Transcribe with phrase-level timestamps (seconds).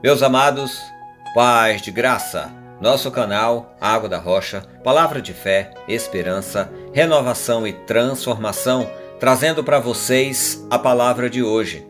[0.00, 0.80] Meus amados,
[1.34, 2.52] paz de graça.
[2.80, 8.88] Nosso canal Água da Rocha, palavra de fé, esperança, renovação e transformação,
[9.18, 11.84] trazendo para vocês a palavra de hoje,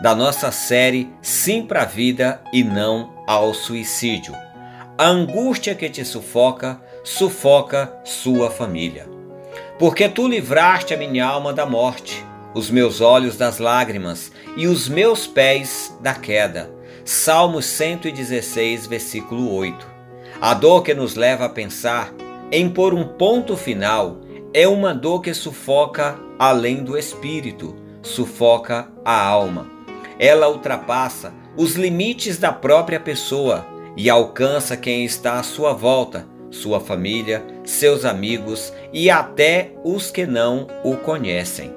[0.00, 4.34] da nossa série Sim para a Vida e Não ao Suicídio.
[4.96, 9.06] A angústia que te sufoca, sufoca sua família.
[9.78, 12.24] Porque tu livraste a minha alma da morte,
[12.54, 19.84] os meus olhos das lágrimas e os meus pés da queda Salmos 116, versículo 8.
[20.40, 22.14] A dor que nos leva a pensar
[22.50, 24.20] em pôr um ponto final
[24.54, 29.66] é uma dor que sufoca além do espírito, sufoca a alma.
[30.16, 36.78] Ela ultrapassa os limites da própria pessoa e alcança quem está à sua volta, sua
[36.78, 41.74] família, seus amigos e até os que não o conhecem.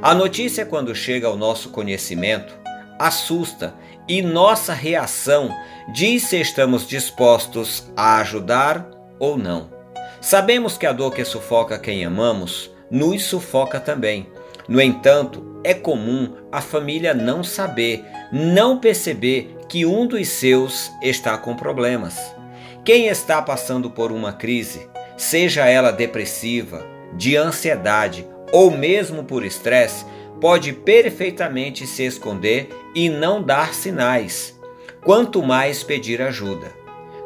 [0.00, 2.56] A notícia, quando chega ao nosso conhecimento,
[2.98, 3.74] assusta
[4.08, 5.54] e nossa reação
[5.92, 9.70] diz se estamos dispostos a ajudar ou não.
[10.20, 14.26] Sabemos que a dor que sufoca quem amamos nos sufoca também.
[14.68, 21.36] No entanto, é comum a família não saber, não perceber que um dos seus está
[21.36, 22.16] com problemas.
[22.84, 30.06] Quem está passando por uma crise, seja ela depressiva, de ansiedade ou mesmo por estresse,
[30.40, 34.58] pode perfeitamente se esconder e não dar sinais,
[35.02, 36.72] quanto mais pedir ajuda.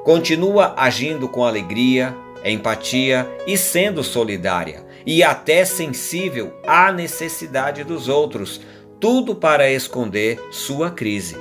[0.05, 8.61] Continua agindo com alegria, empatia e sendo solidária, e até sensível à necessidade dos outros,
[8.99, 11.37] tudo para esconder sua crise.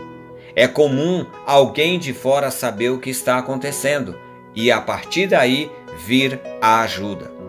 [0.56, 4.16] É comum alguém de fora saber o que está acontecendo
[4.54, 5.72] e a partir daí
[6.06, 7.41] vir a ajuda.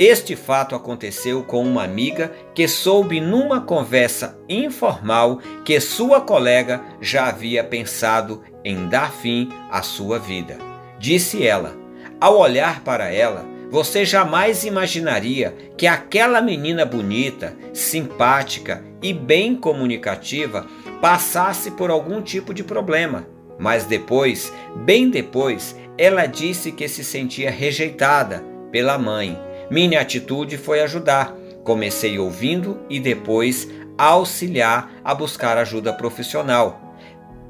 [0.00, 7.26] Este fato aconteceu com uma amiga que soube numa conversa informal que sua colega já
[7.28, 10.56] havia pensado em dar fim à sua vida.
[10.98, 11.76] Disse ela:
[12.18, 20.66] Ao olhar para ela, você jamais imaginaria que aquela menina bonita, simpática e bem comunicativa
[21.02, 23.26] passasse por algum tipo de problema.
[23.58, 30.80] Mas depois, bem depois, ela disse que se sentia rejeitada pela mãe minha atitude foi
[30.80, 31.34] ajudar.
[31.62, 36.96] Comecei ouvindo e depois auxiliar a buscar ajuda profissional.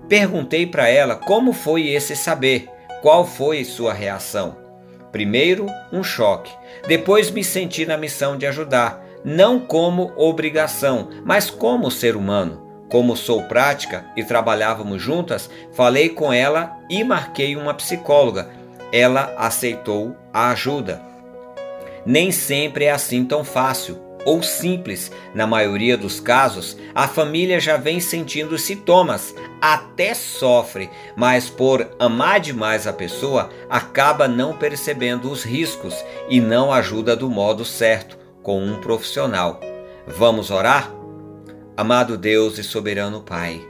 [0.09, 2.69] Perguntei para ela como foi esse saber,
[3.01, 4.57] qual foi sua reação.
[5.13, 6.53] Primeiro, um choque.
[6.87, 12.69] Depois me senti na missão de ajudar, não como obrigação, mas como ser humano.
[12.89, 18.51] Como sou prática e trabalhávamos juntas, falei com ela e marquei uma psicóloga.
[18.93, 21.10] Ela aceitou a ajuda.
[22.05, 25.11] Nem sempre é assim tão fácil ou simples.
[25.35, 32.41] Na maioria dos casos, a família já vem sentindo sintomas, até sofre, mas por amar
[32.41, 38.63] demais a pessoa, acaba não percebendo os riscos e não ajuda do modo certo com
[38.63, 39.61] um profissional.
[40.07, 40.93] Vamos orar?
[41.77, 43.61] Amado Deus e soberano Pai,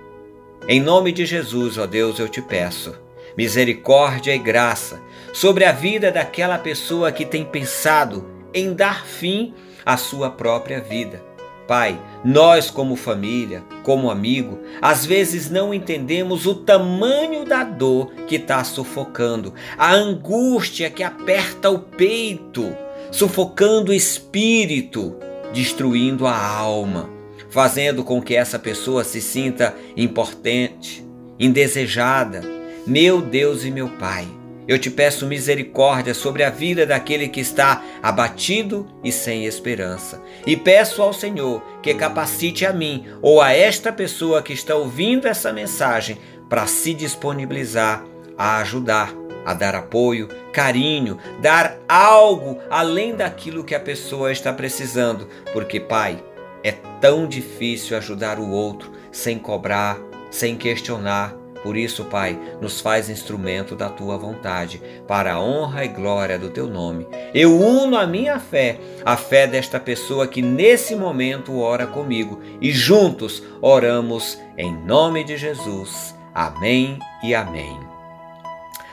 [0.69, 3.10] em nome de Jesus, ó Deus, eu te peço
[3.41, 5.01] misericórdia e graça
[5.33, 11.25] sobre a vida daquela pessoa que tem pensado em dar fim à sua própria vida.
[11.67, 18.37] Pai, nós, como família, como amigo, às vezes não entendemos o tamanho da dor que
[18.37, 22.77] está sufocando, a angústia que aperta o peito,
[23.11, 25.17] sufocando o espírito,
[25.51, 27.09] destruindo a alma,
[27.49, 31.03] fazendo com que essa pessoa se sinta importante,
[31.39, 32.60] indesejada.
[32.91, 34.27] Meu Deus e meu Pai,
[34.67, 40.21] eu te peço misericórdia sobre a vida daquele que está abatido e sem esperança.
[40.45, 45.29] E peço ao Senhor que capacite a mim ou a esta pessoa que está ouvindo
[45.29, 46.19] essa mensagem
[46.49, 48.05] para se disponibilizar
[48.37, 49.15] a ajudar,
[49.47, 55.29] a dar apoio, carinho, dar algo além daquilo que a pessoa está precisando.
[55.53, 56.21] Porque, Pai,
[56.65, 59.97] é tão difícil ajudar o outro sem cobrar,
[60.29, 65.89] sem questionar por isso, Pai, nos faz instrumento da tua vontade, para a honra e
[65.89, 67.07] glória do teu nome.
[67.35, 72.73] Eu uno a minha fé, a fé desta pessoa que nesse momento ora comigo, e
[72.73, 76.15] juntos oramos em nome de Jesus.
[76.35, 77.79] Amém e amém.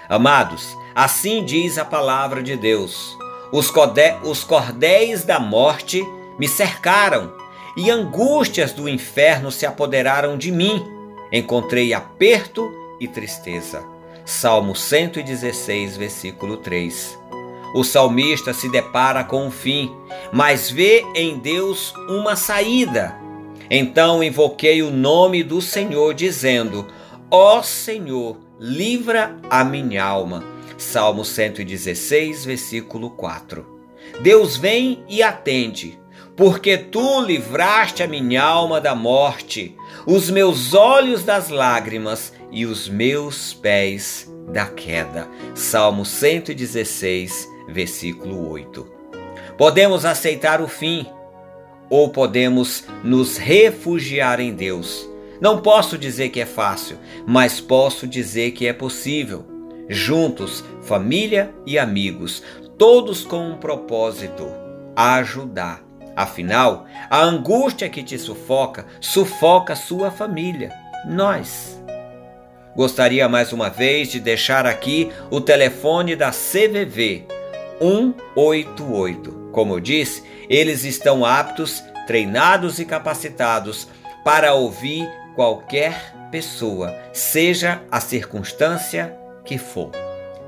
[0.10, 3.18] Amados, assim diz a palavra de Deus:
[3.50, 3.72] os,
[4.24, 6.04] os cordéis da morte
[6.38, 7.32] me cercaram,
[7.78, 10.97] e angústias do inferno se apoderaram de mim
[11.32, 13.84] encontrei aperto e tristeza.
[14.26, 17.18] Salmo 116, versículo 3.
[17.74, 19.94] O salmista se depara com o fim,
[20.32, 23.16] mas vê em Deus uma saída.
[23.70, 26.88] Então invoquei o nome do Senhor, dizendo:
[27.30, 30.44] Ó Senhor, livra a minha alma.
[30.78, 33.66] Salmo 116, versículo 4.
[34.22, 36.00] Deus vem e atende,
[36.38, 39.76] porque tu livraste a minha alma da morte,
[40.06, 45.28] os meus olhos das lágrimas e os meus pés da queda.
[45.56, 48.88] Salmo 116, versículo 8.
[49.58, 51.08] Podemos aceitar o fim
[51.90, 55.10] ou podemos nos refugiar em Deus.
[55.42, 59.44] Não posso dizer que é fácil, mas posso dizer que é possível.
[59.90, 62.44] Juntos, família e amigos,
[62.78, 64.48] todos com um propósito:
[64.96, 65.87] ajudar.
[66.18, 70.74] Afinal, a angústia que te sufoca, sufoca sua família,
[71.06, 71.80] nós.
[72.76, 77.28] Gostaria mais uma vez de deixar aqui o telefone da CVV
[77.80, 79.50] 188.
[79.52, 83.88] Como eu disse, eles estão aptos, treinados e capacitados
[84.24, 89.16] para ouvir qualquer pessoa, seja a circunstância
[89.46, 89.92] que for.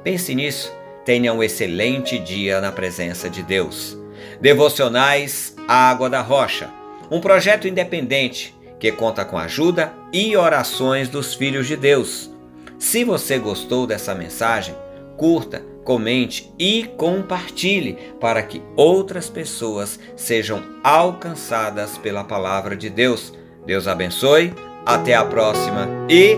[0.03, 0.73] Pense nisso.
[1.05, 3.95] Tenha um excelente dia na presença de Deus.
[4.41, 6.67] Devocionais Água da Rocha,
[7.11, 12.31] um projeto independente que conta com ajuda e orações dos filhos de Deus.
[12.79, 14.73] Se você gostou dessa mensagem,
[15.15, 23.33] curta, comente e compartilhe para que outras pessoas sejam alcançadas pela palavra de Deus.
[23.65, 24.53] Deus abençoe,
[24.85, 26.37] até a próxima e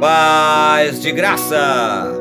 [0.00, 2.13] paz de graça!